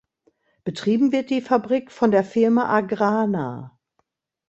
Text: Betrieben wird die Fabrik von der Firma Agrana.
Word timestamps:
Betrieben 0.63 1.11
wird 1.11 1.29
die 1.29 1.41
Fabrik 1.43 1.91
von 1.91 2.09
der 2.09 2.23
Firma 2.23 2.67
Agrana. 2.75 3.77